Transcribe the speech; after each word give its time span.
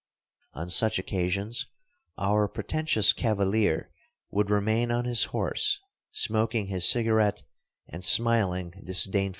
On 0.55 0.67
such 0.67 0.97
occasions 0.97 1.67
our 2.17 2.47
pretentious 2.47 3.13
cavalier 3.13 3.91
would 4.31 4.49
remain 4.49 4.89
on 4.89 5.05
his 5.05 5.25
horse, 5.25 5.79
smoking 6.11 6.65
his 6.65 6.89
cigarette 6.89 7.43
and 7.87 8.03
smiling 8.03 8.71
disdainfully. 8.83 9.29